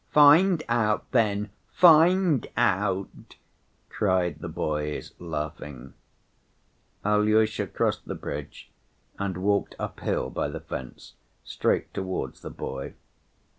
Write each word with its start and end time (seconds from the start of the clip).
"Find 0.09 0.63
out 0.67 1.11
then, 1.11 1.51
find 1.73 2.47
out," 2.57 3.35
cried 3.89 4.39
the 4.39 4.47
boys, 4.49 5.11
laughing. 5.19 5.93
Alyosha 7.05 7.67
crossed 7.67 8.05
the 8.07 8.15
bridge 8.15 8.71
and 9.19 9.37
walked 9.37 9.75
uphill 9.77 10.31
by 10.31 10.47
the 10.47 10.59
fence, 10.61 11.13
straight 11.43 11.93
towards 11.93 12.41
the 12.41 12.49
boy. 12.49 12.95